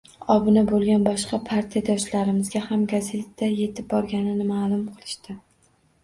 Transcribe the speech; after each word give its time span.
Obuna 0.35 0.61
boʻlgan 0.69 1.03
boshqa 1.07 1.37
partiyadoshlarimizga 1.49 2.61
ham 2.69 2.85
gazeta 2.93 3.49
yetib 3.59 3.89
bormaganini 3.91 4.47
maʼlum 4.53 4.81
qilishdi. 4.95 5.37